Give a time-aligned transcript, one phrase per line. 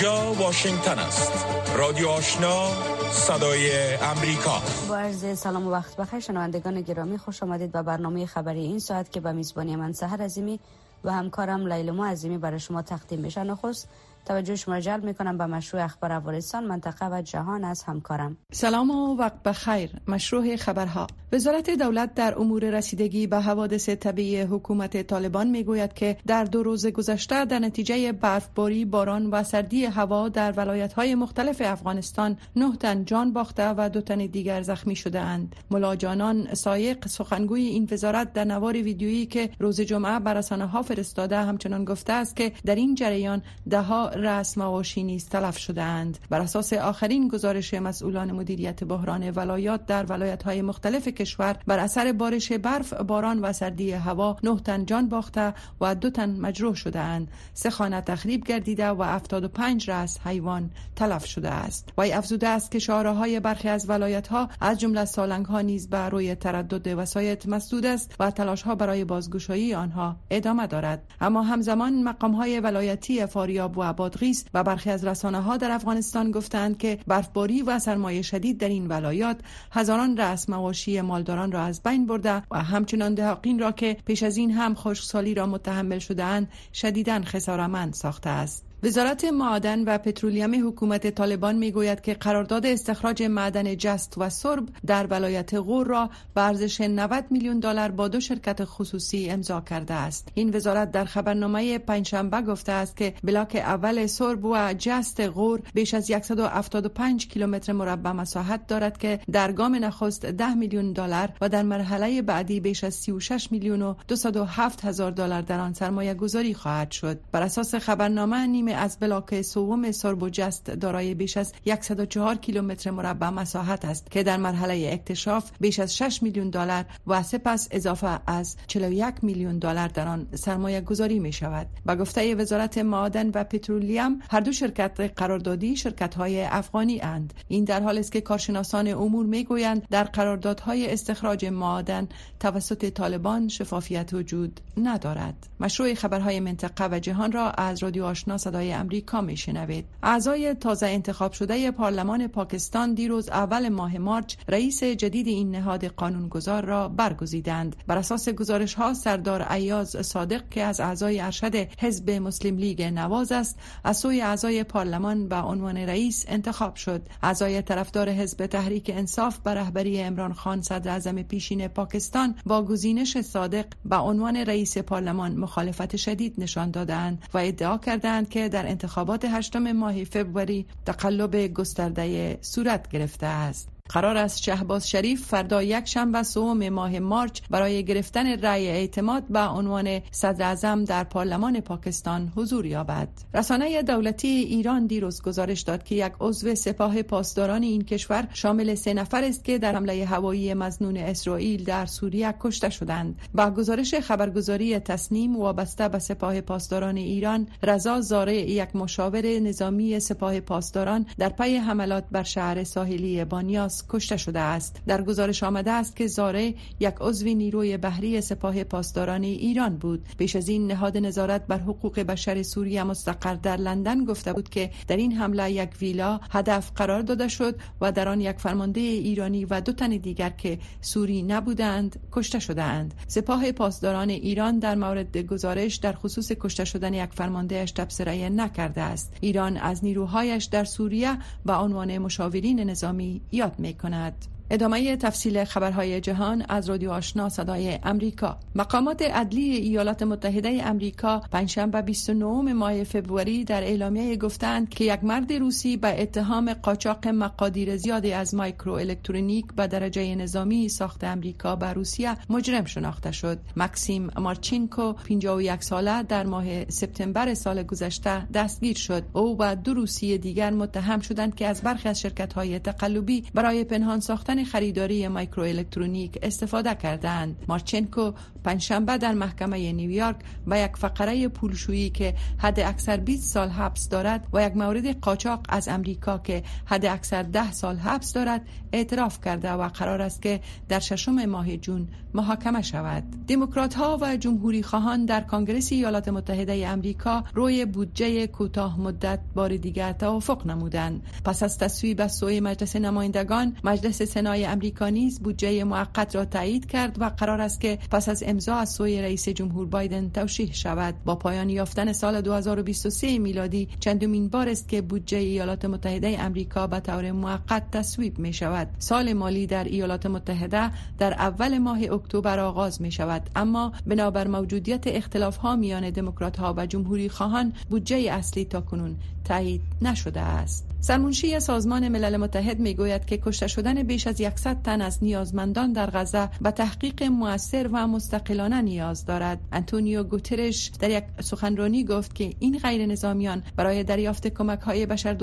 [0.00, 1.46] اینجا واشنگتن است.
[1.76, 2.70] رادیو آشنا
[3.10, 4.62] صدای امریکا.
[4.88, 9.12] با عرض سلام و وقت بخیر شنوندگان گرامی خوش آمدید به برنامه خبری این ساعت
[9.12, 10.60] که به میزبانی من سهر عظیمی
[11.04, 13.42] و همکارم لیلما عظیمی برای شما تقدیم میشه.
[13.42, 13.88] نخست
[14.28, 18.36] توجه شما می‌کنم به مشروع اخبار افغانستان منطقه و جهان از همکارم.
[18.52, 19.90] سلام و وقت بخیر.
[20.08, 21.06] مشروع خبرها.
[21.32, 26.86] وزارت دولت در امور رسیدگی به حوادث طبیعی حکومت طالبان می‌گوید که در دو روز
[26.86, 33.04] گذشته در نتیجه برفباری باران و سردی هوا در ولایت های مختلف افغانستان نه تن
[33.04, 35.56] جان باخته و دو تن دیگر زخمی شده اند.
[35.70, 41.36] ملاجانان سایق سخنگوی این وزارت در نوار ویدیویی که روز جمعه بر رسانه ها فرستاده
[41.36, 46.18] همچنان گفته است که در این جریان ده ها رسم مواشی نیز تلف شده اند
[46.30, 52.12] بر اساس آخرین گزارش مسئولان مدیریت بحران ولایات در ولایت های مختلف کشور بر اثر
[52.12, 57.00] بارش برف باران و سردی هوا نه تن جان باخته و دو تن مجروح شده
[57.00, 61.88] اند سه خانه تخریب گردیده و 75 رأس حیوان تلف شده است.
[61.98, 66.10] وی افزوده است که های برخی از ولایت ها از جمله سالنگ ها نیز بر
[66.10, 71.02] روی تردد وسایط مسدود است و تلاش ها برای بازگشایی آنها ادامه دارد.
[71.20, 76.30] اما همزمان مقام های ولایتی فاریاب و بادغیس و برخی از رسانه ها در افغانستان
[76.30, 79.40] گفتند که برفباری و سرمای شدید در این ولایات
[79.72, 84.36] هزاران رأس مواشی مالداران را از بین برده و همچنان دهاقین را که پیش از
[84.36, 88.67] این هم خشکسالی را متحمل شدهاند شدیدا خسارمند ساخته است.
[88.82, 95.06] وزارت معدن و پترولیم حکومت طالبان می‌گوید که قرارداد استخراج معدن جست و سرب در
[95.06, 100.28] ولایت غور را به ارزش 90 میلیون دلار با دو شرکت خصوصی امضا کرده است.
[100.34, 105.94] این وزارت در خبرنامه پنجشنبه گفته است که بلاک اول سرب و جست غور بیش
[105.94, 111.62] از 175 کیلومتر مربع مساحت دارد که در گام نخست 10 میلیون دلار و در
[111.62, 116.90] مرحله بعدی بیش از 36 میلیون و 207 هزار دلار در آن سرمایه گذاری خواهد
[116.90, 117.20] شد.
[117.32, 119.90] بر اساس خبرنامه نیم از بلاک سوم
[120.30, 125.96] جست دارای بیش از 104 کیلومتر مربع مساحت است که در مرحله اکتشاف بیش از
[125.96, 131.32] 6 میلیون دلار و سپس اضافه از 41 میلیون دلار در آن سرمایه گذاری می
[131.32, 131.66] شود.
[131.86, 137.34] با گفته وزارت معادن و پترولیم هر دو شرکت قراردادی شرکت های افغانی اند.
[137.48, 142.08] این در حال است که کارشناسان امور می گویند در قراردادهای استخراج معادن
[142.40, 145.46] توسط طالبان شفافیت وجود ندارد.
[145.60, 149.84] مشروع خبرهای منطقه و جهان را از رادیو آشنا صدای صدای امریکا میشنوید.
[150.02, 156.64] اعضای تازه انتخاب شده پارلمان پاکستان دیروز اول ماه مارچ رئیس جدید این نهاد قانونگذار
[156.64, 157.76] را برگزیدند.
[157.86, 163.32] بر اساس گزارش ها سردار ایاز صادق که از اعضای ارشد حزب مسلم لیگ نواز
[163.32, 167.02] است از سوی اعضای پارلمان به عنوان رئیس انتخاب شد.
[167.22, 173.20] اعضای طرفدار حزب تحریک انصاف به رهبری عمران خان صدر اعظم پیشین پاکستان با گزینش
[173.20, 179.24] صادق به عنوان رئیس پارلمان مخالفت شدید نشان دادند و ادعا کردند که در انتخابات
[179.24, 183.68] هشتم ماه فوریه تقلب گسترده صورت گرفته است.
[183.88, 189.40] قرار است شهباز شریف فردا یک شنبه سوم ماه مارچ برای گرفتن رأی اعتماد به
[189.40, 190.54] عنوان صدر
[190.88, 193.08] در پارلمان پاکستان حضور یابد.
[193.34, 198.94] رسانه دولتی ایران دیروز گزارش داد که یک عضو سپاه پاسداران این کشور شامل سه
[198.94, 203.18] نفر است که در حمله هوایی مزنون اسرائیل در سوریه کشته شدند.
[203.34, 210.40] با گزارش خبرگزاری تصنیم وابسته به سپاه پاسداران ایران، رضا زاره یک مشاور نظامی سپاه
[210.40, 214.82] پاسداران در پی حملات بر شهر ساحلی بانیاس کشته شده است.
[214.86, 220.04] در گزارش آمده است که زاره یک عضو نیروی بحری سپاه پاسداران ایران بود.
[220.18, 224.70] پیش از این نهاد نظارت بر حقوق بشر سوریه مستقر در لندن گفته بود که
[224.88, 229.44] در این حمله یک ویلا هدف قرار داده شد و در آن یک فرمانده ایرانی
[229.44, 232.94] و دو تن دیگر که سوری نبودند کشته شدهاند.
[233.06, 239.12] سپاه پاسداران ایران در مورد گزارش در خصوص کشته شدن یک فرماندهش تبصره نکرده است.
[239.20, 244.26] ایران از نیروهایش در سوریه به عنوان مشاورین نظامی یاد می کند.
[244.50, 248.38] ادامه تفصیل خبرهای جهان از رادیو آشنا صدای امریکا.
[248.54, 255.32] مقامات عدلی ایالات متحده امریکا پنجشنبه 29 ماه فوریه در اعلامیه گفتند که یک مرد
[255.32, 261.72] روسی به اتهام قاچاق مقادیر زیادی از مایکرو الکترونیک به درجه نظامی ساخت امریکا به
[261.72, 263.38] روسیه مجرم شناخته شد.
[263.56, 269.02] مکسیم مارچینکو 51 ساله در ماه سپتامبر سال گذشته دستگیر شد.
[269.12, 273.64] او و دو روسی دیگر متهم شدند که از برخی از شرکت های تقلبی برای
[273.64, 277.36] پنهان ساختن کردن خریداری مایکرو الکترونیک استفاده کردند.
[277.48, 278.12] مارچنکو
[278.44, 284.26] پنجشنبه در محکمه نیویورک به یک فقره پولشویی که حد اکثر 20 سال حبس دارد
[284.32, 288.42] و یک مورد قاچاق از امریکا که حد اکثر 10 سال حبس دارد
[288.72, 293.04] اعتراف کرده و قرار است که در ششم ماه جون محاکمه شود.
[293.28, 299.56] دموکرات ها و جمهوری خواهان در کنگره ایالات متحده امریکا روی بودجه کوتاه مدت بار
[299.56, 301.02] دیگر توافق نمودند.
[301.24, 307.00] پس از تصویب سوی مجلس نمایندگان مجلس سنای امریکا نیز بودجه موقت را تایید کرد
[307.00, 310.94] و قرار است که پس از امضا از سوی رئیس جمهور بایدن توشیح شود.
[311.04, 316.80] با پایان یافتن سال 2023 میلادی چندمین بار است که بودجه ایالات متحده امریکا به
[316.80, 322.82] طور موقت تصویب می شود سال مالی در ایالات متحده در اول ماه اکتبر آغاز
[322.82, 328.44] می شود اما بنابر موجودیت اختلاف ها میان دموکرات ها و جمهوری خواهان بودجه اصلی
[328.44, 328.96] تا کنون
[329.28, 334.62] تایید نشده است سرمنشی سازمان ملل متحد می گوید که کشته شدن بیش از 100
[334.62, 339.40] تن از نیازمندان در غزه به تحقیق موثر و مستقلانه نیاز دارد.
[339.52, 345.16] انتونیو گوترش در یک سخنرانی گفت که این غیر نظامیان برای دریافت کمک های بشر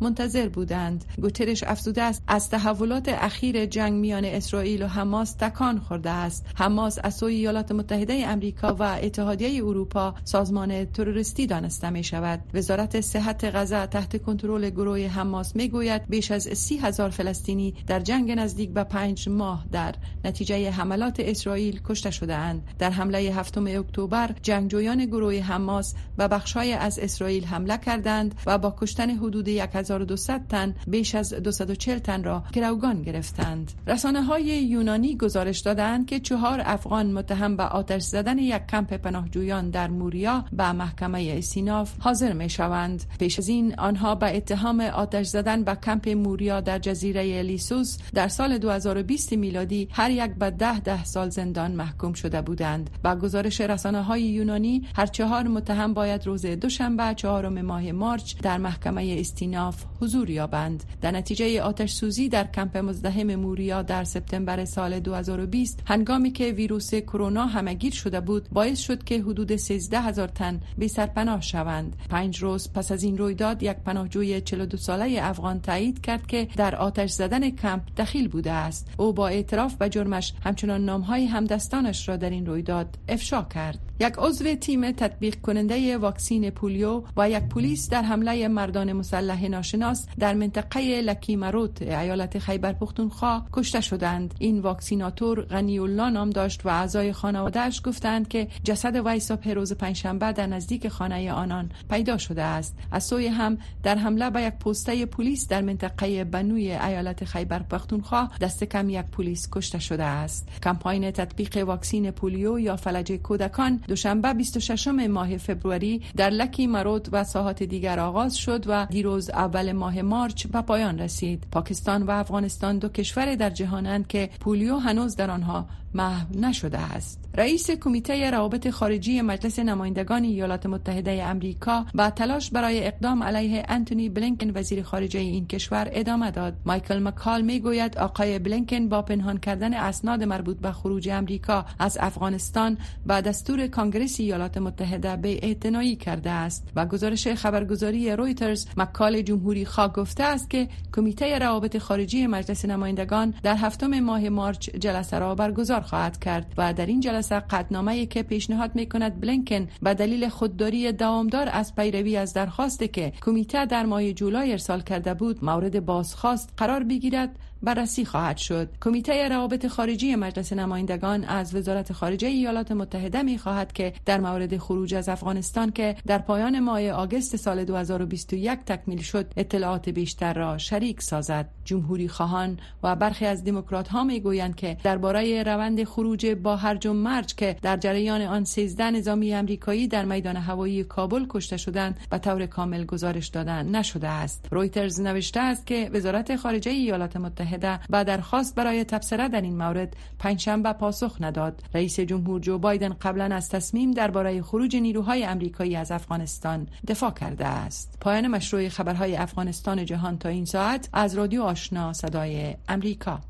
[0.00, 1.04] منتظر بودند.
[1.20, 6.46] گوترش افزوده است از تحولات اخیر جنگ میان اسرائیل و حماس تکان خورده است.
[6.54, 12.40] حماس از سوی ایالات متحده امریکا و اتحادیه اروپا سازمان تروریستی دانسته می شود.
[12.54, 18.30] وزارت صحت غزه تحت کنترل گروه حماس می‌گوید بیش از سی هزار فلسطینی در جنگ
[18.30, 22.62] نزدیک به پنج ماه در نتیجه حملات اسرائیل کشته شده اند.
[22.78, 28.74] در حمله هفتم اکتبر جنگجویان گروه حماس بر بخش‌های از اسرائیل حمله کردند و با
[28.78, 33.72] کشتن حدود 1200 تن بیش از 240 تن را گروگان گرفتند.
[33.86, 39.70] رسانه های یونانی گزارش دادند که چهار افغان متهم به آتش زدن یک کمپ پناهجویان
[39.70, 43.04] در موریا به محکمه استیناف حاضر می شوند.
[43.18, 48.28] پیش از این آنها به اتهام آتش زدن به کمپ موریا در جزیره لیسبوس در
[48.28, 52.90] سال 2020 میلادی هر یک به ده ده سال زندان محکوم شده بودند.
[53.04, 58.58] با گزارش رسانه های یونانی هر چهار متهم باید روز دوشنبه چهارم ماه مارچ در
[58.58, 60.84] محکمه استیناف حضور یابند.
[61.00, 66.94] در نتیجه آتش سوزی در کمپ مزدحم موریا در سپتامبر سال 2020 هنگامی که ویروس
[66.94, 71.96] کرونا همگیر شده بود باعث شد که حدود 13 هزار تن بی سرپناه شوند.
[72.10, 76.76] پنج روز پس از این رویداد یک پناهجوی 42 ساله افغان تایید کرد که در
[76.76, 78.90] آتش زدن کمپ دخیل بوده است.
[78.96, 83.78] او با اعتراف به جرمش همچنان نامهای همدستانش را در این رویداد افشا کرد.
[84.00, 90.06] یک عضو تیم تطبیق کننده واکسین پولیو و یک پلیس در حمله مردان مسلح ناشناس
[90.18, 94.34] در منطقه لکی مروت ایالت خیبر پختونخوا کشته شدند.
[94.38, 99.72] این واکسیناتور غنی الله نام داشت و اعضای خانوادهش گفتند که جسد وی صبح روز
[99.72, 102.76] پنجشنبه در نزدیک خانه آنان پیدا شده است.
[102.90, 108.28] از سوی هم در حمله به یک پسته پلیس در منطقه بنوی ایالت خیبر پختونخوا
[108.40, 110.48] دست کم یک پلیس کشته شده است.
[110.62, 117.24] کمپاین تطبیق واکسین پولیو یا فلج کودکان دوشنبه 26 ماه فبروری در لکی مرود و
[117.24, 121.44] ساحات دیگر آغاز شد و دیروز اول ماه مارچ به پایان رسید.
[121.52, 127.22] پاکستان و افغانستان دو کشور در جهانند که پولیو هنوز در آنها محو نشده است.
[127.34, 134.08] رئیس کمیته روابط خارجی مجلس نمایندگان ایالات متحده امریکا با تلاش برای اقدام علیه انتونی
[134.08, 136.54] بلینکن وزیر خارجه این کشور ادامه داد.
[136.66, 141.98] مایکل مکال می گوید آقای بلینکن با پنهان کردن اسناد مربوط به خروج امریکا از
[142.00, 146.68] افغانستان با دستور کانگرس ایالات متحده به اعتنایی کرده است.
[146.76, 153.34] و گزارش خبرگزاری رویترز مکال جمهوری خواه گفته است که کمیته روابط خارجی مجلس نمایندگان
[153.42, 158.22] در هفتم ماه مارچ جلسه را برگزار خواهد کرد و در این جلسه قدنامه که
[158.22, 163.86] پیشنهاد می کند بلینکن به دلیل خودداری دوامدار از پیروی از درخواستی که کمیته در
[163.86, 167.38] ماه جولای ارسال کرده بود مورد بازخواست قرار بگیرد.
[167.62, 168.68] بررسی خواهد شد.
[168.80, 174.56] کمیته روابط خارجی مجلس نمایندگان از وزارت خارجه ایالات متحده می خواهد که در مورد
[174.56, 180.58] خروج از افغانستان که در پایان ماه آگوست سال 2021 تکمیل شد اطلاعات بیشتر را
[180.58, 181.48] شریک سازد.
[181.64, 186.86] جمهوری خواهان و برخی از دموکرات ها می گویند که درباره روند خروج با هرج
[186.86, 192.00] و مرج که در جریان آن 13 نظامی امریکایی در میدان هوایی کابل کشته شدند
[192.10, 194.48] به طور کامل گزارش دادن نشده است.
[194.50, 199.56] رویترز نوشته است که وزارت خارجه ایالات متحده متحده و درخواست برای تبصره در این
[199.56, 201.62] مورد پنجشنبه پاسخ نداد.
[201.74, 207.46] رئیس جمهور جو بایدن قبلا از تصمیم درباره خروج نیروهای امریکایی از افغانستان دفاع کرده
[207.46, 207.98] است.
[208.00, 213.20] پایان مشروع خبرهای افغانستان جهان تا این ساعت از رادیو آشنا صدای امریکا.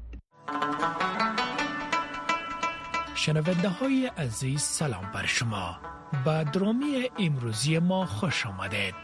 [3.14, 5.78] شنونده های عزیز سلام بر شما.
[6.24, 8.94] با درامی امروزی ما خوش آمدید.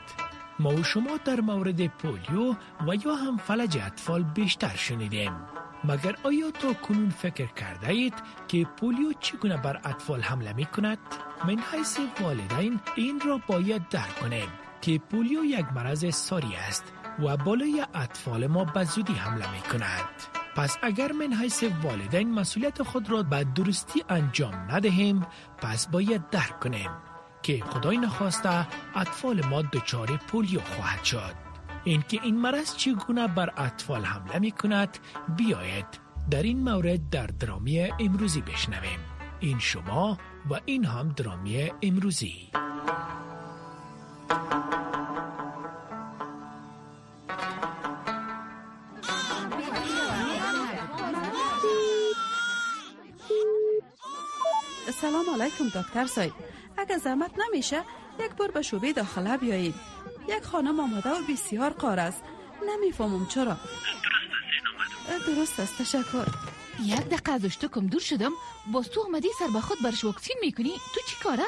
[0.59, 2.55] ما و شما در مورد پولیو
[2.87, 5.33] و یا هم فلج اطفال بیشتر شنیدیم
[5.85, 8.15] مگر آیا تا کنون فکر کرده اید
[8.49, 10.99] که پولیو چگونه بر اطفال حمله می کند؟
[11.47, 14.49] من حیث والدین این را باید درک کنیم
[14.81, 16.85] که پولیو یک مرض ساری است
[17.19, 20.09] و بالای اطفال ما به زودی حمله می کند.
[20.57, 25.27] پس اگر من حیث والدین مسئولیت خود را به درستی انجام ندهیم
[25.59, 26.91] پس باید درک کنیم
[27.43, 28.67] که خدای نخواسته
[28.97, 31.35] اطفال ما دچار پولیو خواهد شد.
[31.85, 34.99] اینکه این مرض چگونه بر اطفال حمله می کند
[35.37, 35.87] بیاید
[36.31, 38.99] در این مورد در درامی امروزی بشنویم.
[39.41, 40.19] این شما
[40.51, 42.51] و این هم درامی امروزی.
[55.01, 56.33] سلام علیکم دکتر سای
[56.79, 57.83] اگر زحمت نمیشه
[58.21, 59.75] یک بار به شوبه داخله بیایید.
[60.29, 62.23] یک خانم آماده و بسیار قار است.
[62.69, 63.57] نمی‌فهمم چرا.
[65.27, 66.27] درست است تشکر.
[66.83, 68.33] یک دقیقه از کم دور شدم.
[68.73, 71.45] باز تو آمدی سر به خود برش واکسین می‌کنی؟ تو چی کاره؟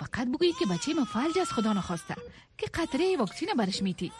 [0.00, 2.16] فقط بگویی که بچه ما فلج از خدا نخواسته.
[2.58, 4.12] که قطره واکسین برش میتی.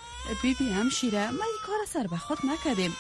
[0.42, 2.97] بی بی همشیره ما این کار سر به خود نکردیم.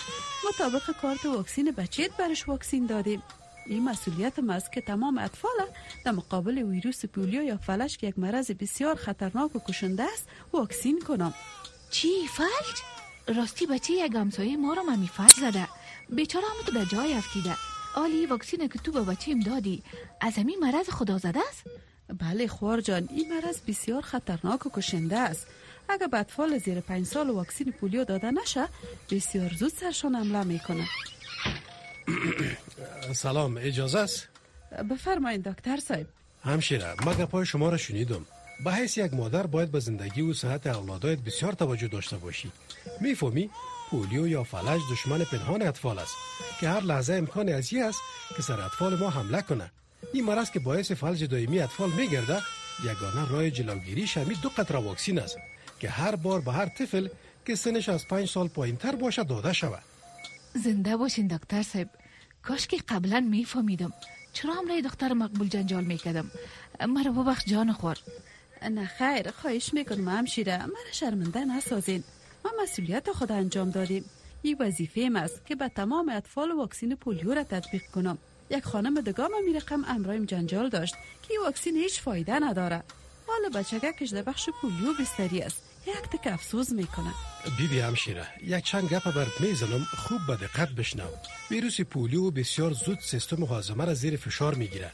[0.48, 3.22] مطابق کارت واکسین بچه برش واکسین دادیم.
[3.66, 5.66] این مسئولیت است که تمام اطفال
[6.04, 11.00] در مقابل ویروس پولیو یا فلج که یک مرض بسیار خطرناک و کشنده است واکسین
[11.00, 11.34] کنم.
[11.90, 12.82] چی فلج؟
[13.36, 15.68] راستی بچه یک همسایه ما رو ممی فلج زده.
[16.08, 17.54] بیچاره هم تو در جای افتیده
[17.94, 19.82] آلی واکسین که تو به بچه دادی.
[20.20, 21.64] از همین مرض خدا زده است؟
[22.18, 23.08] بله خوار جان.
[23.10, 25.46] این مرض بسیار خطرناک و کشنده است.
[25.88, 28.68] اگر به اطفال زیر پنج سال واکسین پولیو داده نشه
[29.10, 30.88] بسیار زود سرشان حمله می‌کنه.
[33.12, 34.28] سلام اجازه است؟
[34.90, 36.06] بفرمایید دکتر صاحب.
[36.44, 38.26] همشیره مگه پای شما را شنیدم.
[38.64, 42.52] به حیث یک مادر باید به زندگی و صحت اولادایت بسیار توجه داشته باشی.
[43.00, 43.50] می‌فهمی؟
[43.90, 46.14] پولیو یا فلج دشمن پنهان اطفال است
[46.60, 48.00] که هر لحظه امکان ازی است
[48.36, 49.70] که سر اطفال ما حمله کنه.
[50.12, 52.38] این مرض که باعث فلج دائمی اطفال میگرده
[52.84, 55.38] یگانه راه جلوگیری شمی دو قطره واکسین است
[55.80, 57.08] که هر بار به هر طفل
[57.46, 59.82] که سنش از پنج سال پایین تر باشه داده شود.
[60.64, 61.88] زنده باشین دکتر صاحب.
[62.42, 63.92] کاش که قبلا میفهمیدم.
[64.32, 66.30] چرا همراه دختر مقبول جنجال می‌کردم؟
[66.88, 67.98] مرا ببخش جان خور
[68.70, 72.04] نه خیر خواهش می‌کنم همشیره مرا شرمنده نسازین.
[72.44, 74.04] ما مسئولیت خود انجام دادیم.
[74.42, 78.18] این وظیفه است که به تمام اطفال واکسین پولیو را تطبیق کنم.
[78.50, 82.82] یک خانم دگام می رقم امرایم جنجال داشت که واکسین هیچ فایده نداره.
[83.26, 85.71] حالا بچگکش در بخش پولیو بستری است.
[85.86, 87.12] یک تک افسوس می‌کنه
[87.58, 91.04] بی بی همشیره یک چند گپ برد می‌زنم خوب به دقت بشنو
[91.50, 94.90] ویروس پولیو بسیار زود سیستم هاضمه را زیر فشار می‌گیره.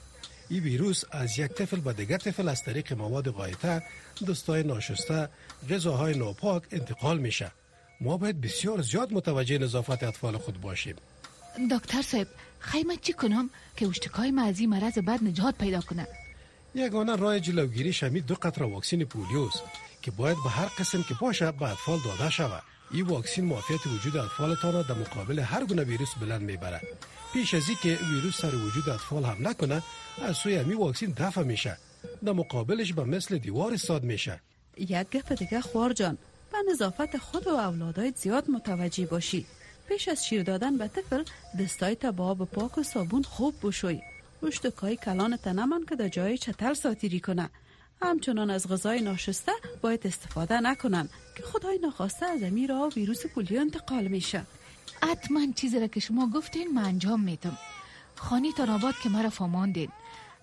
[0.50, 3.82] این ویروس از یک طفل به دیگر طفل از طریق مواد غایطه
[4.28, 5.28] دستای ناشسته
[5.70, 7.52] غذاهای ناپاک انتقال میشه.
[8.00, 10.96] ما باید بسیار زیاد متوجه نظافت اطفال خود باشیم.
[11.70, 12.26] دکتر صاحب
[12.58, 16.06] خیمت چی کنم که اشتکای ما از این مرض بد نجات پیدا کنه؟
[16.74, 19.62] یگانه راه جلوگیری شمی دو قطره واکسین پولیوست
[20.08, 22.62] که باید به هر قسم که باشه به اطفال داده شود.
[22.90, 26.80] این واکسین معافیت وجود اطفالتان را در مقابل هر گونه ویروس بلند می‌بره
[27.32, 29.82] پیش از که ویروس سر وجود اطفال هم نکنه
[30.22, 31.78] از سوی همی واکسین دفع میشه.
[32.24, 34.40] در مقابلش به مثل دیوار ساد میشه.
[34.76, 36.18] یک گفت دیگه خوار جان.
[36.52, 39.46] به نظافت خود و اولادایت زیاد متوجه باشی.
[39.88, 41.22] پیش از شیر دادن به طفل
[41.60, 44.00] دستای با آب پاک و صابون خوب بشوی.
[44.76, 47.50] کای کلان تنمان که در جای چتر ساتیری کنه.
[48.02, 49.52] همچنان از غذای ناشسته
[49.82, 54.46] باید استفاده نکنن که خدای نخواسته از امیر را ویروس پولیو انتقال میشه.
[55.02, 57.58] حتما چیزی را که شما گفتین من انجام میتم
[58.16, 59.88] خانی تا آباد که مرا فاماندین.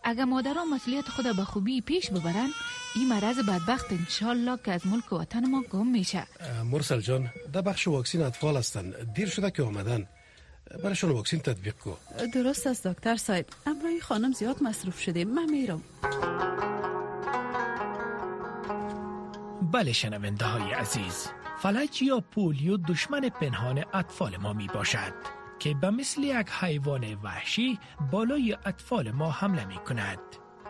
[0.04, 2.50] اگر مادران مسئولیت خود به خوبی پیش ببرن
[2.96, 6.28] این مرض بدبخت انشالله که از ملک و وطن ما گم میشه.
[6.72, 8.94] مرسل جان در بخش واکسین اطفال هستن.
[9.16, 10.08] دیر شده که آمدن.
[10.84, 11.92] برایشون واکسین تطبیق کو.
[12.34, 13.46] درست است دکتر صاحب.
[13.66, 15.26] امرای خانم زیاد مصروف شده.
[15.26, 15.82] من میرم.
[19.66, 21.28] بله شنونده های عزیز.
[21.58, 25.14] فلج یا پولیو دشمن پنهان اطفال ما می باشد
[25.60, 27.80] که به مثل یک حیوان وحشی
[28.12, 30.20] بالای اطفال ما حمله می کند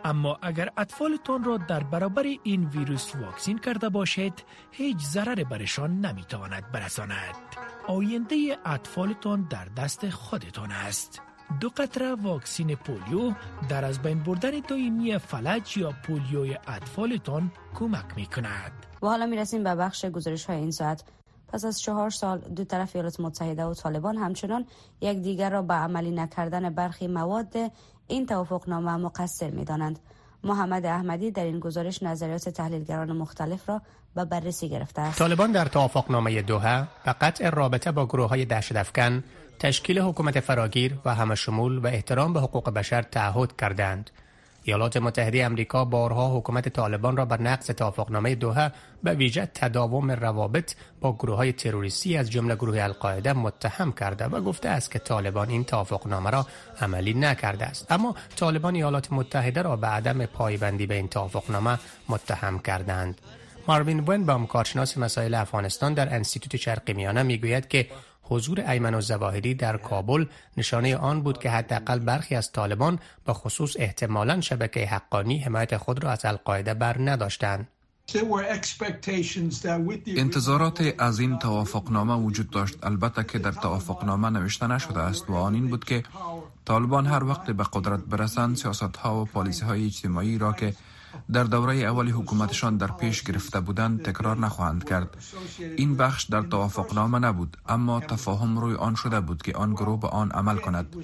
[0.03, 6.71] اما اگر اطفالتان را در برابر این ویروس واکسین کرده باشید هیچ ضرر برشان نمی‌تواند
[6.71, 7.35] برساند.
[7.87, 11.21] آینده اطفالتان در دست خودتان است.
[11.59, 13.33] دو قطره واکسین پولیو
[13.69, 18.71] در از بین بردن دائمی فلج یا پولیوی اطفالتان کمک می کند.
[19.01, 21.03] و حالا می رسیم به بخش گزارش های این ساعت.
[21.47, 24.65] پس از چهار سال دو طرف ایالات متحده و طالبان همچنان
[25.01, 27.55] یک دیگر را به عملی نکردن برخی مواد
[28.07, 29.99] این توافقنامه مقصر می دانند.
[30.43, 33.81] محمد احمدی در این گزارش نظریات تحلیلگران مختلف را
[34.15, 35.19] به بررسی گرفته است.
[35.19, 39.23] طالبان در توافقنامه دوحه و قطع رابطه با گروه های دهشت افکن
[39.59, 44.09] تشکیل حکومت فراگیر و همه شمول و احترام به حقوق بشر تعهد کردند.
[44.63, 48.71] ایالات متحده امریکا بارها حکومت طالبان را بر نقض توافقنامه دوحه
[49.03, 54.41] به ویژه تداوم روابط با گروه های تروریستی از جمله گروه القاعده متهم کرده و
[54.41, 56.47] گفته است که طالبان این توافقنامه را
[56.81, 62.59] عملی نکرده است اما طالبان ایالات متحده را به عدم پایبندی به این توافقنامه متهم
[62.59, 63.21] کردند
[63.67, 67.87] ماروین ون کارشناس مسائل افغانستان در انستیتوت شرقی میانه می‌گوید که
[68.27, 70.25] حضور ایمن و زواهری در کابل
[70.57, 76.03] نشانه آن بود که حداقل برخی از طالبان به خصوص احتمالا شبکه حقانی حمایت خود
[76.03, 77.67] را از القاعده بر نداشتند.
[80.07, 85.53] انتظارات از این توافقنامه وجود داشت البته که در توافقنامه نوشته نشده است و آن
[85.53, 86.03] این بود که
[86.65, 90.73] طالبان هر وقت به قدرت برسند سیاست ها و پالیسی های اجتماعی را که
[91.33, 95.17] در دوره اول حکومتشان در پیش گرفته بودند تکرار نخواهند کرد.
[95.77, 100.07] این بخش در توافقنامه نبود اما تفاهم روی آن شده بود که آن گروه به
[100.07, 100.95] آن عمل کند.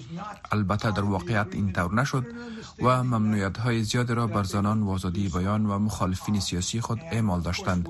[0.52, 2.26] البته در واقعیت این طور نشد
[2.82, 7.42] و ممنوعیت های زیادی را بر زنان و آزادی بیان و مخالفین سیاسی خود اعمال
[7.42, 7.90] داشتند.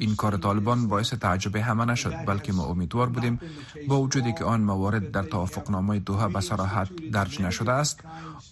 [0.00, 3.40] این کار طالبان باعث تعجب همه نشد بلکه ما امیدوار بودیم
[3.88, 8.00] با وجودی که آن موارد در توافقنامه دوحه به صراحت درج نشده است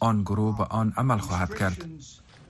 [0.00, 1.85] آن گروه به آن عمل خواهد کرد.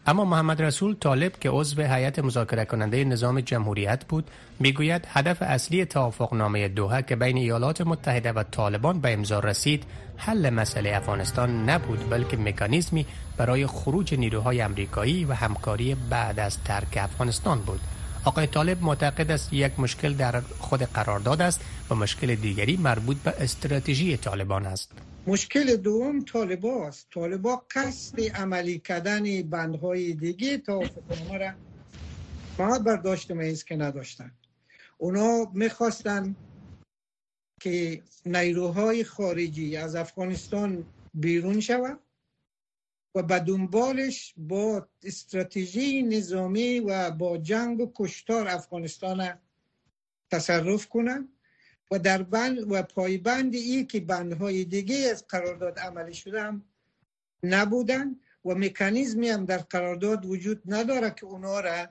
[0.09, 5.85] اما محمد رسول طالب که عضو هیئت مذاکره کننده نظام جمهوریت بود می‌گوید هدف اصلی
[5.85, 9.85] توافقنامه دوحه که بین ایالات متحده و طالبان به امضا رسید
[10.17, 16.99] حل مسئله افغانستان نبود بلکه مکانیزمی برای خروج نیروهای امریکایی و همکاری بعد از ترک
[17.01, 17.81] افغانستان بود.
[18.25, 21.61] آقای طالب معتقد است یک مشکل در خود قرارداد است
[21.91, 24.93] و مشکل دیگری مربوط به استراتژی طالبان است.
[25.29, 31.53] مشکل دوم طالبا است طالبا قصد عملی کردن بندهای دیگه توافقنامه را
[32.57, 34.33] فقط برداشت میز که نداشتن.
[34.99, 36.37] اونا می‌خواستن
[37.61, 42.01] که نیروهای خارجی از افغانستان بیرون شود
[43.15, 49.39] و به دنبالش با استراتژی نظامی و با جنگ و کشتار افغانستان
[50.31, 51.29] تصرف کنند
[51.91, 56.65] و در بند و پایبند ای که بندهای دیگه از قرارداد عملی شده هم
[57.43, 61.89] نبودن و مکانیزمی هم در قرارداد وجود نداره که اونا را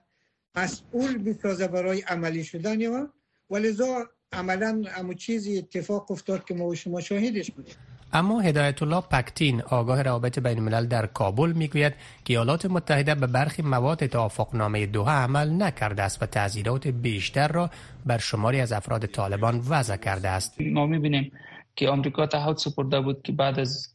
[0.56, 3.14] مسئول بسازه برای عملی شدن یا
[3.50, 7.76] ولذا عملا امو چیزی اتفاق افتاد که ما و شما شاهدش بودیم.
[8.18, 11.94] اما هدایت الله پکتین آگاه روابط بین الملل در کابل می‌گوید
[12.26, 17.70] که ایالات متحده به برخی مواد توافقنامه دوحه عمل نکرده است و تعذیرات بیشتر را
[18.06, 20.62] بر شماری از افراد طالبان وضع کرده است.
[20.62, 21.32] ما می‌بینیم
[21.76, 23.88] که آمریکا تعهد سپرده بود که بعد از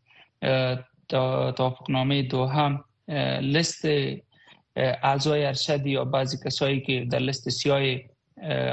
[1.57, 2.79] توافقنامه دوحه
[3.41, 3.85] لیست
[4.77, 7.99] اعضای ارشد یا بعضی کسایی که در لیست سیاه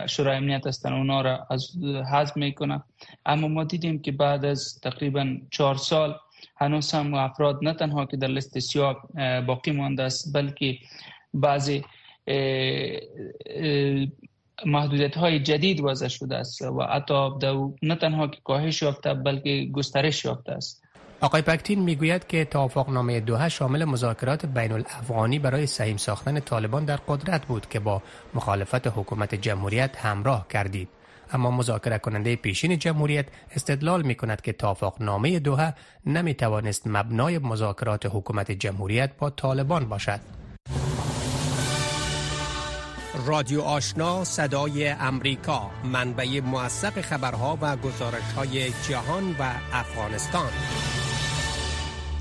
[0.07, 1.71] شورای امنیت هستن اونا را از
[2.13, 2.83] حذف می‌کنه
[3.25, 6.15] اما ما دیدیم که بعد از تقریبا چهار سال
[6.55, 9.07] هنوز هم افراد نه تنها که در لیست سیاه
[9.47, 10.77] باقی مانده است بلکه
[11.33, 11.83] بعضی
[14.65, 17.29] محدودیت های جدید وضع شده است و حتی
[17.81, 20.83] نه تنها که کاهش یافته بلکه گسترش یافته است.
[21.21, 26.99] آقای پکتین می‌گوید که توافقنامه دوحه شامل مذاکرات بین الافغانی برای سهیم ساختن طالبان در
[27.07, 28.01] قدرت بود که با
[28.33, 30.89] مخالفت حکومت جمهوریت همراه کردید.
[31.31, 35.73] اما مذاکره کننده پیشین جمهوریت استدلال می کند که توافقنامه دوحه
[36.05, 40.19] نمی توانست مبنای مذاکرات حکومت جمهوریت با طالبان باشد.
[43.25, 50.49] رادیو آشنا صدای امریکا منبع موثق خبرها و گزارش های جهان و افغانستان.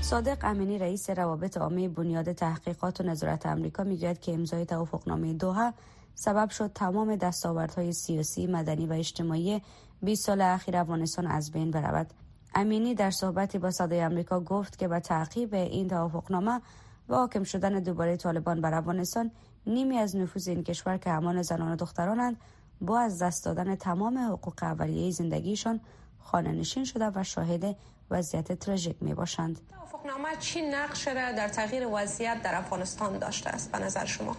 [0.09, 5.73] صادق امینی رئیس روابط عامه بنیاد تحقیقات و نظارت امریکا می‌گوید که امضای توافقنامه دوحه
[6.15, 9.61] سبب شد تمام دستاوردهای سیاسی، مدنی و اجتماعی
[10.01, 12.13] 20 سال اخیر افغانستان از بین برود.
[12.55, 16.61] امینی در صحبتی با صدای امریکا گفت که به تعقیب این توافقنامه
[17.09, 19.31] و حاکم شدن دوباره طالبان بر افغانستان
[19.67, 22.37] نیمی از نفوذ این کشور که همان زنان و دخترانند
[22.81, 25.79] با از دست دادن تمام حقوق اولیه زندگیشان
[26.19, 27.75] خانه نشین شده و شاهد
[28.11, 29.59] وضعیت تراژیک می باشند.
[29.69, 34.37] توافقنامه چی نقش را در تغییر وضعیت در افغانستان داشته است به نظر شما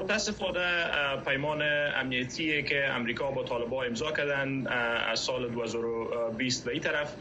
[0.00, 0.86] متاسفانه
[1.26, 1.62] پیمان
[1.96, 4.66] امنیتی که امریکا با طالبان امضا کردن
[5.12, 7.14] از سال 2020 به این طرف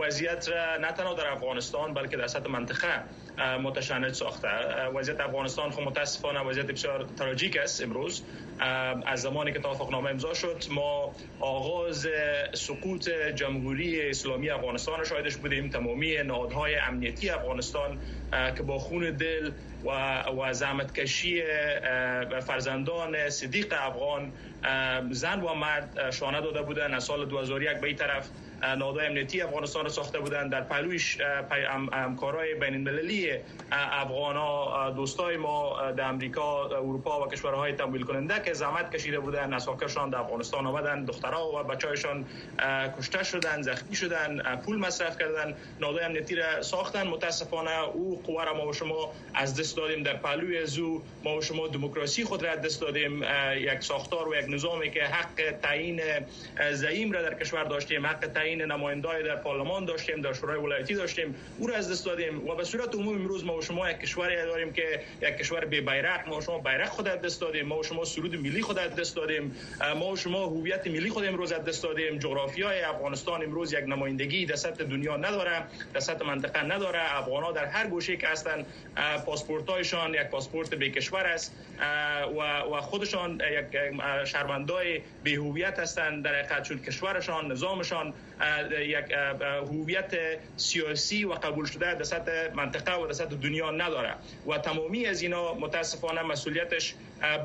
[0.00, 3.02] وضعیت را نه تنها در افغانستان بلکه در سطح منطقه
[3.38, 4.48] متشنج ساخته.
[4.94, 8.22] وضعیت افغانستان خب متاسفانه وضعیت بسیار تراژیک است امروز.
[9.06, 12.08] از زمانی که توافقنامه امضا شد ما آغاز
[12.54, 15.68] سقوط جمهوری اسلامی افغانستان شاهدش بودیم.
[15.68, 17.98] تمامی نهادهای امنیتی افغانستان
[18.56, 19.50] که با خون دل
[19.84, 21.42] و, و زحمت کشی
[22.40, 24.32] فرزندان صدیق افغان
[25.10, 26.94] زن و مرد شانه داده بودن.
[26.94, 28.28] از سال 2001 به این طرف
[28.62, 31.18] نهادهای امنیتی افغانستان ساخته بودند در پهلویش
[31.92, 33.30] همکارای بین المللی
[33.72, 40.10] افغانا دوستای ما در امریکا اروپا و کشورهای تمویل کننده که زحمت کشیده بودند اساکرشان
[40.10, 42.24] در افغانستان آمدن دخترها و بچه‌هایشان
[42.98, 47.06] کشته شدند زخمی شدند پول مصرف کردند نهادهای امنیتی را ساختن.
[47.06, 51.02] متاسفانه او قوه را ما و شما از دست دادیم در پهلوی زو.
[51.24, 53.24] ما و شما دموکراسی خود را دست دادیم.
[53.56, 56.00] یک ساختار و یک نظامی که حق تعیین
[56.72, 61.34] زعیم را در کشور داشتیم حق تعیین نمایندای در پارلمان داشتیم در شورای ولایتی داشتیم.
[61.58, 64.36] او را از دست دادیم و به صورت عمومی امروز ما و شما یک کشوری
[64.36, 67.78] داریم که یک کشور بی بیرق ما و شما بیرق خود از دست دادیم ما
[67.78, 69.56] و شما سرود ملی خود از دست دادیم
[69.96, 72.18] ما و شما هویت ملی خود امروز از دست دادیم.
[72.18, 75.62] جغرافیای افغانستان امروز یک نمایندگی در سطح دنیا نداره
[75.94, 77.18] در سطح منطقه نداره.
[77.18, 78.66] افغانا در هر گوشه که هستن
[79.26, 81.52] پاسپورتایشان یک پاسپورت به کشور است
[82.70, 83.78] و خودشان یک
[84.24, 88.14] شهروندای به هویت هستند در حقیقت چون کشورشان نظامشان
[88.80, 89.12] یک
[89.70, 90.14] هویت
[90.56, 94.14] سیاسی و قبول شده در سطح منطقه و در سطح دنیا نداره.
[94.46, 96.94] و تمامی از اینا متاسفانه مسئولیتش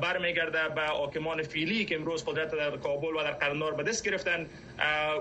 [0.02, 4.46] برمیگرده به حاکمان فعلی که امروز قدرت در کابل و در قرنار به دست گرفتن.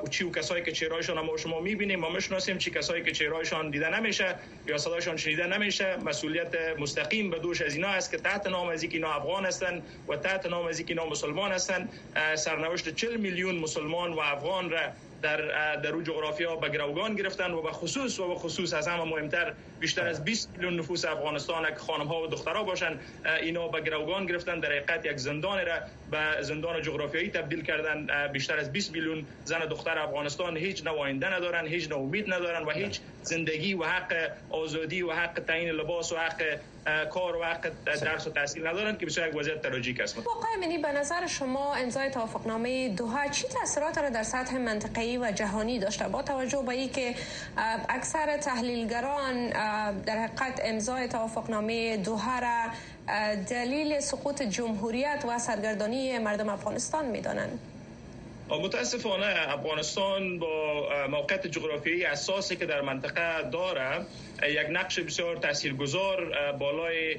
[0.09, 2.57] چی و کسایی که چهرهایشان ما شما می‌بینیم ما می‌شناسیم.
[2.57, 4.35] چی کسایی که چهرهایشان دیده نمیشه
[4.67, 8.83] یا صدایشان شنیده نمیشه مسئولیت مستقیم به دوش از اینا است که تحت نام از
[8.83, 11.89] اینا افغان هستند و تحت نام از اینا مسلمان هستند
[12.35, 14.79] سرنوشت 40 میلیون مسلمان و افغان را
[15.25, 19.53] در در جغرافیا به گروگان گرفتن و به خصوص و به خصوص از همه مهمتر
[19.79, 22.99] بیشتر از 20 میلیون نفوس افغانستان که خانم ها و دخترها باشن
[23.41, 25.79] اینا به گروگان گرفتن در حقیقت یک زندان را
[26.11, 28.07] به زندان جغرافیایی تبدیل کردن.
[28.33, 32.63] بیشتر از 20 میلیون زن و دختر افغانستان هیچ نواینده ندارن هیچ نو امید ندارن
[32.65, 36.59] و هیچ زندگی و حق آزادی و حق تعیین لباس و حق
[37.09, 40.17] کار و حق درس و تحصیل ندارن که بسیار یک وضعیت تراژیک است.
[40.17, 45.31] واقعا منی به نظر شما امضای توافقنامه دوها چی تاثیرات را در سطح منطقه‌ای و
[45.31, 47.15] جهانی داشته؟ با توجه به اینکه
[47.89, 49.49] اکثر تحلیلگران
[50.01, 52.65] در حقیقت امضای توافقنامه دوها را
[53.49, 57.59] دلیل سقوط جمهوریت و سرگردانی مردم افغانستان می‌دانند.
[58.49, 64.05] متاسفانه افغانستان با موقعیت جغرافیایی اساسی که در منطقه داره
[64.43, 67.17] یک نقش بسیار تاثیرگذار بالای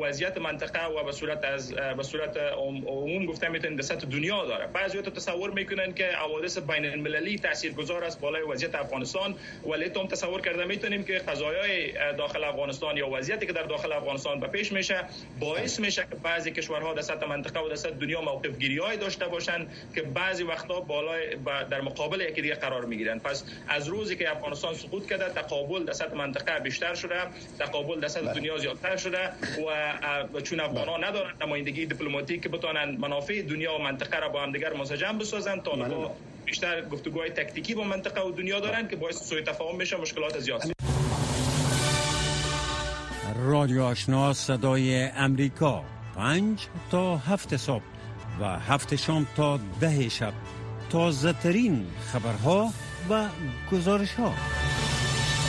[0.00, 4.66] وضعیت منطقه و به صورت از به صورت عموم گفته می‌تونیم در سطح دنیا داره.
[4.66, 9.34] بعضی تو تصور می‌کنن که حوادث بین المللی تاثیرگذار است بالای وضعیت افغانستان.
[9.66, 14.40] ولی تو تصور کرده می‌تونیم که قضایای داخل افغانستان یا وضعیتی که در داخل افغانستان
[14.40, 15.04] به پیش میشه
[15.40, 19.26] باعث میشه که بعضی کشورها در سطح منطقه و در سطح دنیا موقف گیری داشته
[19.26, 21.36] باشند که بعضی وقتا بالای
[21.70, 23.18] در مقابل یکی دیگه قرار می‌گیرن.
[23.18, 27.14] پس از روزی که افغانستان سقوط کرده تقابل در سطح منطقه بیشتر شده
[27.58, 28.34] تقابل در سطح بله.
[28.34, 29.30] دنیا زیادتر شده
[30.34, 34.42] و چون افغان ها ندارن نمایندگی دیپلماتیک که بتونن منافع دنیا و منطقه را با
[34.42, 36.10] هم دیگر منسجم بسازن طالبا بله.
[36.46, 40.62] بیشتر گفتگوهای تکتیکی با منطقه و دنیا دارن که باعث سوء تفاهم میشه مشکلات زیاد
[43.44, 45.84] رادیو آشنا صدای امریکا.
[46.16, 47.82] پنج تا هفت صبح
[48.40, 50.32] و هفت شام تا ده شب.
[50.90, 52.72] تازه ترین خبرها
[53.10, 53.24] و
[53.72, 54.32] گزارش ها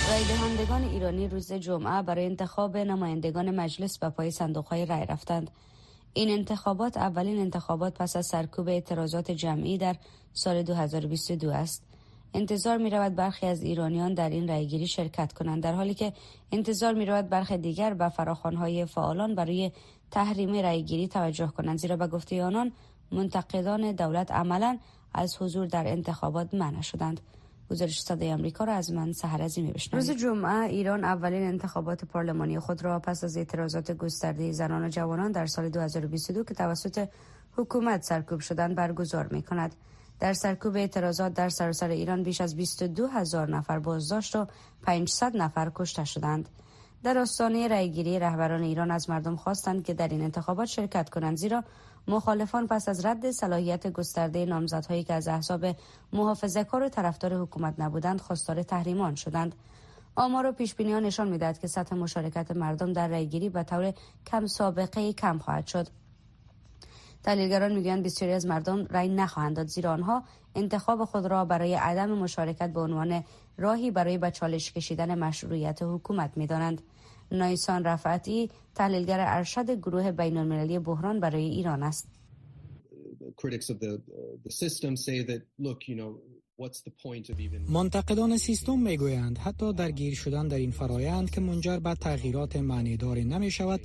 [0.10, 5.52] رای دهندگان ایرانی روز جمعه برای انتخاب نمایندگان مجلس به پای صندوق های رای رفتند.
[6.14, 9.96] این انتخابات اولین انتخابات پس از سرکوب اعتراضات جمعی در
[10.34, 11.84] سال 2022 است.
[12.34, 16.14] انتظار می رود برخی از ایرانیان در این رایگیری شرکت کنند در حالی که
[16.52, 19.72] انتظار می رود برخی دیگر به فراخوانهای فعالان برای
[20.12, 22.72] تحریم رایگیری توجه کنند زیرا به گفته آنان
[23.12, 24.78] منتقدان دولت عملا
[25.14, 27.22] از حضور در انتخابات منع شدند.
[27.72, 32.60] گزارش صدای آمریکا را از من سحر عظیمی بشنوید روز جمعه ایران اولین انتخابات پارلمانی
[32.60, 37.08] خود را پس از اعتراضات گسترده زنان و جوانان در سال 2022 که توسط
[37.58, 39.76] حکومت سرکوب شدن برگزار می کند.
[40.20, 44.48] در سرکوب اعتراضات در سراسر ایران بیش از 22 هزار نفر بازداشت و
[44.84, 46.50] 500 نفر کشته شدند.
[47.04, 51.64] در آستانه رأیگیری رهبران ایران از مردم خواستند که در این انتخابات شرکت کنند زیرا
[52.10, 55.66] مخالفان پس از رد صلاحیت گسترده نامزدهایی که از احزاب
[56.14, 59.56] محافظه کار و طرفدار حکومت نبودند خواستار تحریمان شدند.
[60.16, 63.94] آمار و پیش بینی نشان می‌دهد که سطح مشارکت مردم در رأیگیری به طور
[64.28, 65.88] کم سابقه کم خواهد شد.
[67.24, 70.24] تحلیلگران می‌گویند بسیاری از مردم رأی نخواهند داد زیرا آنها
[70.56, 73.24] انتخاب خود را برای عدم مشارکت به عنوان
[73.58, 76.82] راهی برای به چالش کشیدن مشروعیت حکومت می‌دانند.
[77.32, 82.08] نایسان رفعتی تحلیلگر ارشد گروه بین المللی بحران برای ایران است.
[87.70, 93.52] منتقدان سیستم می‌گویند حتی درگیر شدن در این فرایند که منجر به تغییرات معنیدار نمی
[93.52, 93.82] شود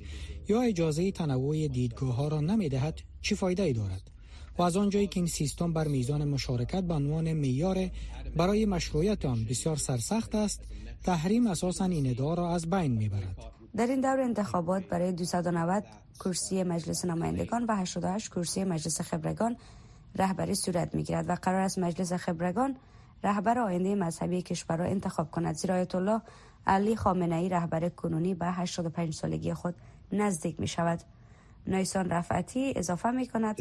[0.49, 4.11] یا اجازه تنوع دیدگاه ها را نمی دهد چی فایده ای دارد
[4.59, 7.91] و از آنجایی که این سیستم بر میزان مشارکت به عنوان معیار
[8.37, 10.61] برای مشروعیت آن بسیار سرسخت است.
[11.05, 13.37] تحریم اساسا این ادعا را از بین می‌برد.
[13.77, 15.85] در این دور انتخابات برای 290
[16.21, 19.57] کرسی مجلس نمایندگان و 88 کرسی مجلس خبرگان
[20.17, 22.77] رهبری صورت می‌گیرد و قرار است مجلس خبرگان
[23.25, 26.21] رهبر آینده مذهبی کشور را انتخاب کند زیرا آیت الله
[26.67, 29.75] علی خامنه ای رهبر کنونی به 85 سالگی خود
[30.13, 31.01] نزدیک می شود
[31.67, 33.57] نایسان رفعتی اضافه می کند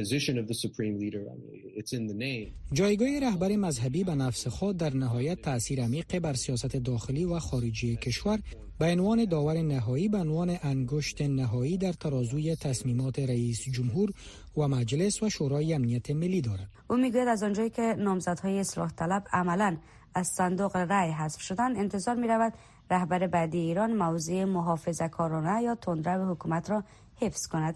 [2.74, 7.96] جایگاه رهبر مذهبی به نفس خود در نهایت تأثیر عمیق بر سیاست داخلی و خارجی
[7.96, 8.39] کشور
[8.80, 14.10] به عنوان داور نهایی به عنوان انگشت نهایی در ترازوی تصمیمات رئیس جمهور
[14.58, 16.70] و مجلس و شورای امنیت ملی دارد.
[16.89, 19.78] او می‌گوید از آنجایی که نامزدهای اصلاح طلب عملا
[20.16, 22.54] از صندوق رأی حذف شدن انتظار می رود
[22.92, 26.84] رهبر بعدی ایران موضع محافظه کارانه یا تندرو حکومت را
[27.16, 27.76] حفظ کند.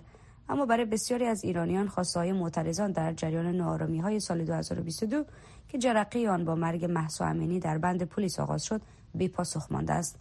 [0.49, 5.25] اما برای بسیاری از ایرانیان خواسته های معترضان در جریان نارامی های سال 2022
[5.69, 8.81] که جرقه آن با مرگ محسا امینی در بند پلیس آغاز شد
[9.13, 10.19] بی پاسخ مانده است.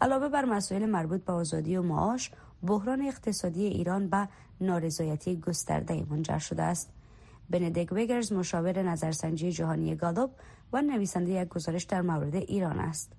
[0.00, 2.30] علاوه بر مسائل مربوط به آزادی و معاش
[2.66, 4.28] بحران اقتصادی ایران به
[4.60, 6.90] نارضایتی گسترده منجر شده است.
[7.50, 10.30] بندیک ویگرز مشاور نظرسنجی جهانی گالوب
[10.72, 13.12] و نویسنده یک گزارش در مورد ایران است.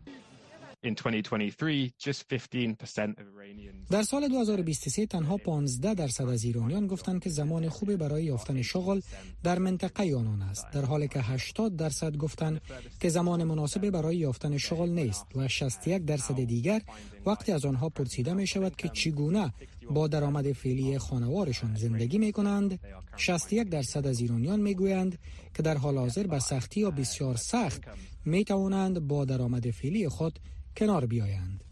[3.89, 9.01] در سال 2023 تنها 15 درصد از ایرانیان گفتند که زمان خوبی برای یافتن شغل
[9.43, 10.65] در منطقه آنان است.
[10.73, 12.61] در حالی که 80 درصد گفتند
[12.99, 16.81] که زمان مناسبی برای یافتن شغل نیست و 61 درصد دیگر
[17.25, 19.53] وقتی از آنها پرسیده می شود که چگونه
[19.89, 22.79] با درآمد فعلی خانوارشان زندگی می کنند.
[23.17, 25.19] 61 درصد از ایرانیان می گویند
[25.55, 27.81] که در حال حاضر به سختی یا بسیار سخت
[28.25, 30.39] می توانند با درآمد فعلی خود
[30.77, 31.63] کنار بیایند.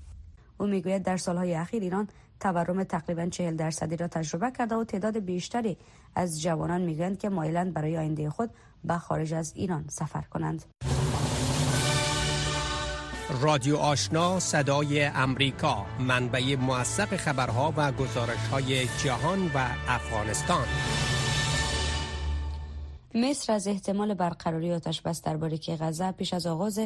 [0.57, 2.07] او می‌گوید در سالهای اخیر ایران
[2.39, 5.77] تورم تقریبا 40 درصدی را تجربه کرده و تعداد بیشتری
[6.15, 8.49] از جوانان می‌گویند که مایلند برای آینده خود
[8.83, 10.65] به خارج از ایران سفر کنند.
[13.41, 20.67] رادیو آشنا صدای امریکا منبع موثق خبرها و گزارش های جهان و افغانستان.
[23.15, 26.79] مصر از احتمال برقراری آتش بس در باریکه غزه پیش از آغاز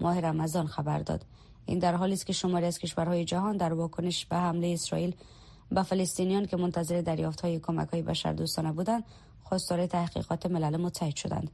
[0.00, 1.24] ماه رمضان خبر داد.
[1.66, 5.14] این در حالی است که شماری از کشورهای جهان در واکنش به حمله اسرائیل
[5.72, 9.04] به فلسطینیان که منتظر دریافت های کمک های بشردوستانه بودند
[9.42, 11.50] خواستار تحقیقات ملل متحد شدند.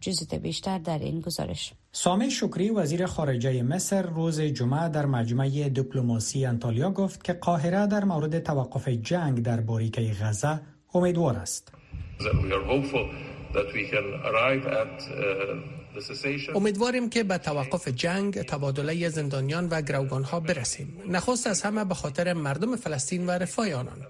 [0.00, 1.72] جزیت بیشتر در این گزارش.
[1.92, 8.04] سامه شکری وزیر خارجه مصر روز جمعه در مجمع دیپلماسی انتالیا گفت که قاهره در
[8.04, 10.60] مورد توقف جنگ در باریکه غزه
[10.94, 11.72] امیدوار است.
[16.54, 21.02] امیدواریم که به توقف جنگ، تبادله زندانیان و گروگان ها برسیم.
[21.08, 24.06] نخست از همه به خاطر مردم فلسطین و رفاه آنان.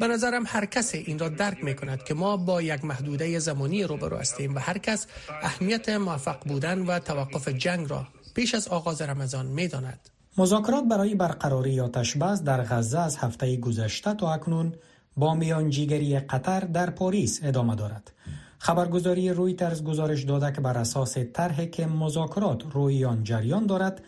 [0.00, 3.84] به نظرم هر کس این را درک می کند که ما با یک محدوده زمانی
[3.84, 5.06] روبرو هستیم و هر کس
[5.42, 10.08] اهمیت موفق بودن و توقف جنگ را پیش از آغاز رمضان می داند.
[10.38, 14.74] مذاکرات برای برقراری آتش بس در غزه از هفته گذشته تا اکنون
[15.16, 18.12] با میانجیگری قطر در پاریس ادامه دارد.
[18.58, 24.02] خبرگزاری رویترز گزارش داده که بر اساس طرحی که مذاکرات روی آن جریان دارد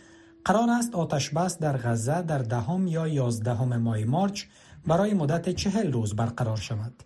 [0.45, 4.45] قرار است آتش بس در غزه در دهم یا یازدهم ماه مارچ
[4.87, 7.03] برای مدت چهل روز برقرار شود.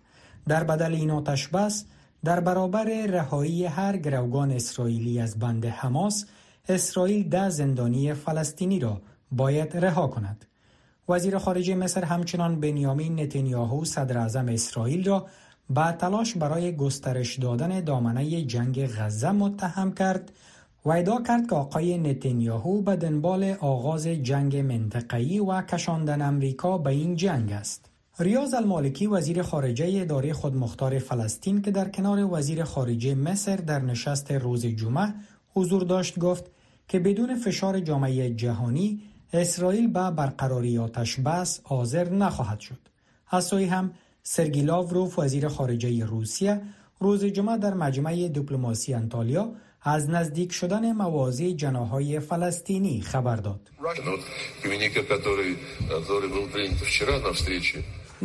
[0.47, 1.85] در بدل این آتش بس
[2.23, 6.25] در برابر رهایی هر گروگان اسرائیلی از بند حماس
[6.69, 9.01] اسرائیل ده زندانی فلسطینی را
[9.31, 10.45] باید رها کند.
[11.09, 15.27] وزیر خارجه مصر همچنان بنیامین نتانیاهو صدر اعظم اسرائیل را
[15.69, 20.31] با تلاش برای گسترش دادن دامنه جنگ غزه متهم کرد
[20.85, 26.89] و ادعا کرد که آقای نتانیاهو به دنبال آغاز جنگ منطقه‌ای و کشاندن امریکا به
[26.89, 27.89] این جنگ است.
[28.19, 34.31] ریاض المالکی وزیر خارجه اداره خودمختار فلسطین که در کنار وزیر خارجه مصر در نشست
[34.31, 35.13] روز جمعه
[35.53, 36.51] حضور داشت گفت
[36.87, 39.01] که بدون فشار جامعه جهانی
[39.33, 42.79] اسرائیل به برقراری آتش بس حاضر نخواهد شد.
[43.29, 43.91] از هم
[44.23, 46.61] سرگی لاوروف وزیر خارجه روسیه
[46.99, 53.59] روز جمعه در مجمع دیپلماسی انتالیا از نزدیک شدن مواضع جناهای فلسطینی خبر داد.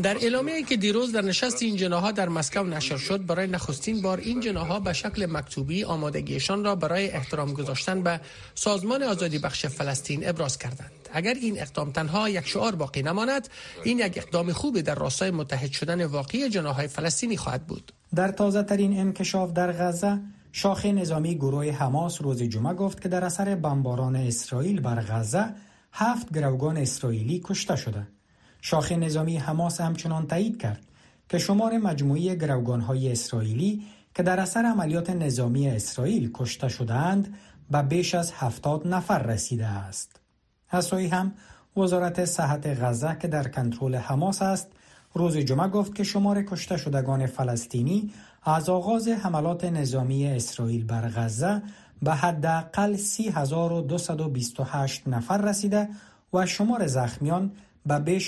[0.03, 4.19] در اعلامیه که دیروز در نشست این جناها در مسکو نشر شد برای نخستین بار
[4.19, 8.21] این جناها به شکل مکتوبی آمادگیشان را برای احترام گذاشتن به
[8.55, 10.91] سازمان آزادی بخش فلسطین ابراز کردند.
[11.13, 13.49] اگر این اقدام تنها یک شعار باقی نماند
[13.85, 17.93] این یک اقدام خوبی در راستای متحد شدن واقعی جناهای فلسطینی خواهد بود.
[18.15, 20.21] در تازه ترین انکشاف در غزه
[20.53, 25.55] شاخه نظامی گروه حماس روز جمعه گفت که در اثر بمباران اسرائیل بر غزه
[25.93, 28.07] هفت گروگان اسرائیلی کشته شده.
[28.63, 30.81] شاخه نظامی حماس همچنان تایید کرد
[31.29, 33.83] که شمار مجموعی گروگانهای اسرائیلی
[34.15, 37.35] که در اثر عملیات نظامی اسرائیل کشته شدهاند
[37.71, 40.21] به بیش از هفتاد نفر رسیده است.
[40.73, 41.33] اسایی هم
[41.77, 44.67] وزارت صحت غزه که در کنترل حماس است
[45.15, 51.63] روز جمعه گفت که شمار کشته شدگان فلسطینی از آغاز حملات نظامی اسرائیل بر غزه
[52.03, 55.89] به حداقل 3228 نفر رسیده
[56.33, 57.53] و شمار زخمیان
[57.87, 58.27] به بیش